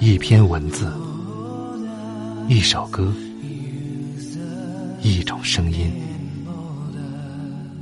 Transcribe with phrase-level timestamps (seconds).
[0.00, 0.90] 一篇文字，
[2.48, 3.12] 一首歌，
[5.02, 5.92] 一种声音，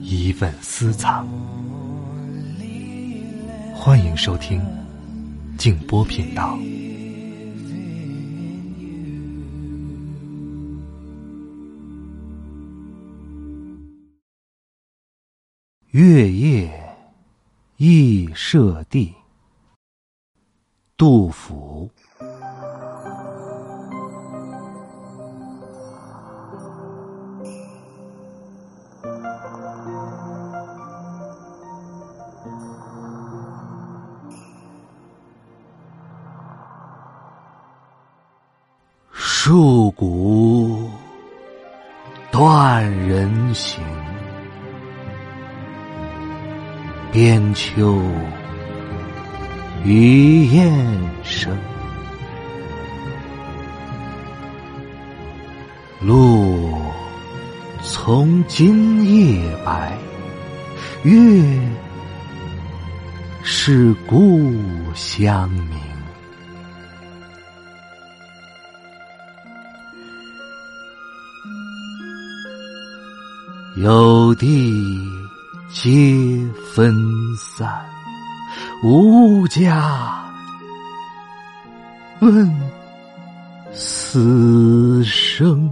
[0.01, 1.25] 一份私藏。
[3.73, 4.61] 欢迎收听
[5.57, 6.59] 静波频道。
[15.93, 16.71] 月夜
[17.77, 19.13] 忆舍弟，
[21.01, 21.89] 杜甫。
[39.15, 40.87] 戍鼓
[42.31, 43.83] 断人行，
[47.11, 47.99] 边秋
[49.85, 51.57] 余雁声。
[56.01, 56.77] 路
[57.83, 59.99] 从今夜白，
[61.03, 61.61] 月
[63.43, 64.53] 是故
[64.95, 65.79] 乡明。
[73.77, 74.99] 有地
[75.71, 76.95] 皆分
[77.37, 77.90] 散，
[78.83, 80.25] 无家
[82.21, 82.51] 问
[83.73, 85.71] 死生。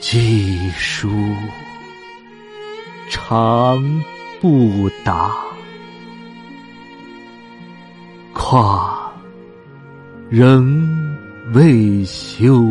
[0.00, 1.10] 寄书
[3.10, 3.78] 长
[4.40, 5.36] 不达，
[8.32, 8.96] 跨。
[10.30, 10.88] 仍
[11.52, 12.62] 未休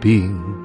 [0.00, 0.63] 兵。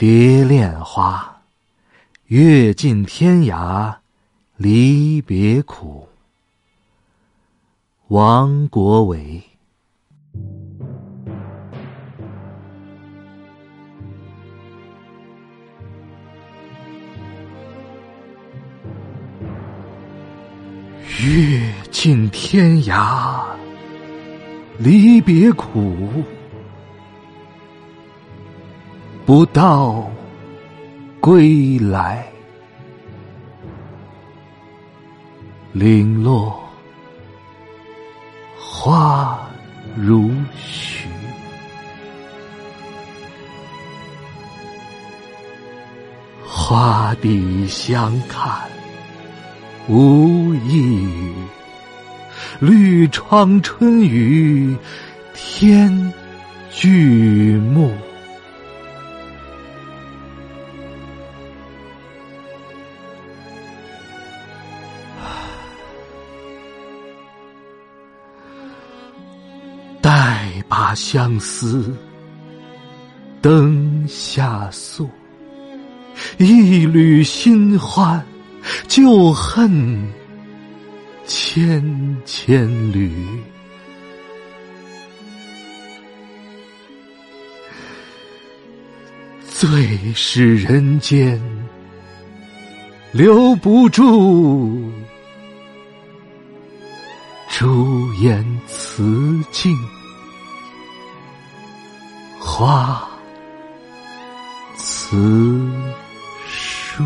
[0.00, 1.42] 蝶恋花，
[2.28, 3.94] 月尽天涯，
[4.56, 6.08] 离别苦。
[8.08, 9.42] 王国维。
[21.18, 23.44] 月尽天涯，
[24.78, 26.24] 离别苦。
[29.30, 30.10] 不到
[31.20, 32.26] 归来，
[35.70, 36.60] 零落
[38.58, 39.48] 花
[39.94, 41.06] 如许，
[46.44, 48.68] 花底相看
[49.86, 51.32] 无一语，
[52.58, 54.76] 绿窗春雨
[55.32, 56.12] 天
[56.72, 57.92] 俱暮。
[70.80, 71.94] 把相思
[73.42, 75.10] 灯下诉，
[76.38, 78.24] 一缕新欢，
[78.88, 80.10] 旧恨
[81.26, 83.12] 千千缕。
[89.50, 91.38] 最是人间
[93.12, 94.90] 留不住
[97.50, 99.76] 朱颜辞镜。
[102.60, 103.08] 花
[104.76, 105.16] 辞
[106.46, 107.02] 树。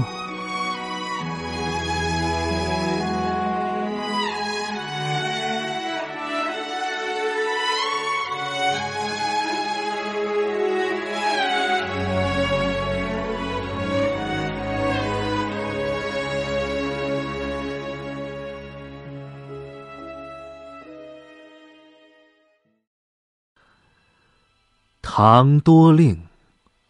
[25.17, 26.21] 唐多令，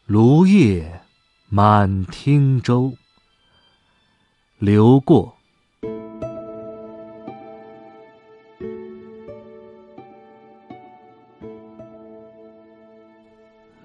[0.07, 0.99] 芦叶
[1.51, 2.91] 满汀洲。
[4.59, 5.37] 流过。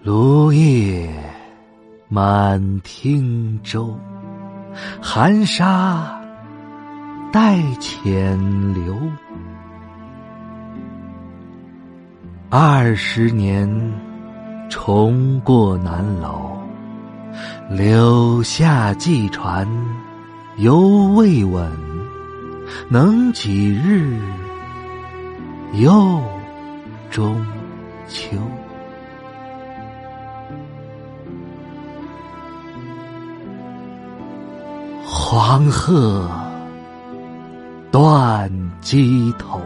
[0.02, 1.14] 芦叶
[2.08, 3.94] 满汀洲，
[5.02, 6.18] 寒沙
[7.34, 8.98] 带浅流。
[12.50, 13.70] 二十年，
[14.70, 16.58] 重过南楼，
[17.70, 19.68] 柳下寄船，
[20.58, 20.80] 犹
[21.16, 21.72] 未稳，
[22.88, 24.20] 能几日？
[25.74, 26.22] 又
[27.10, 27.44] 中
[28.08, 28.38] 秋。
[35.04, 36.30] 黄鹤
[37.92, 38.52] 断
[38.82, 39.60] 机头，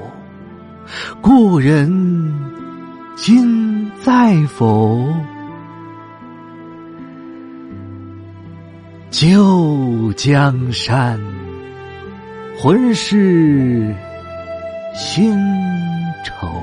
[1.22, 2.34] 故人。
[3.16, 3.73] 今
[4.04, 5.14] 在否？
[9.10, 11.18] 旧江山，
[12.58, 13.96] 浑是
[14.94, 15.34] 新
[16.26, 16.62] 愁。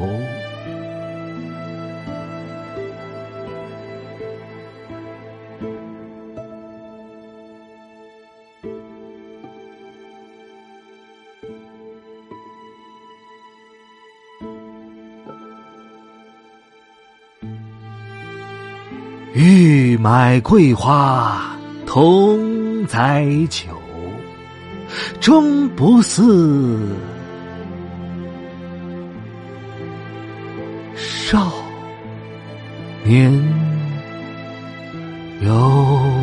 [19.32, 21.56] 欲买桂花
[21.86, 23.68] 同载酒，
[25.20, 26.78] 终不似
[30.96, 31.52] 少
[33.04, 33.32] 年
[35.42, 36.19] 游。